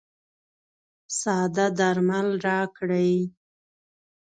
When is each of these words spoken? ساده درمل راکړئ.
ساده 1.19 1.65
درمل 1.79 2.27
راکړئ. 2.45 3.15